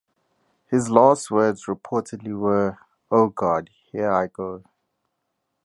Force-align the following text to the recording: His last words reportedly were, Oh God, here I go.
His 0.71 0.89
last 0.89 1.29
words 1.29 1.67
reportedly 1.67 2.35
were, 2.35 2.79
Oh 3.11 3.27
God, 3.27 3.69
here 3.91 4.09
I 4.11 4.25
go. 4.25 4.63